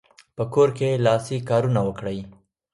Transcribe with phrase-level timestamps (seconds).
[0.35, 2.19] په کور کې لاسي کارونه وکړئ.